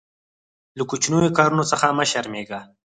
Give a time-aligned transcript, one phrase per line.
[0.77, 2.59] له کوچنیو کارونو څخه مه شرمېږه.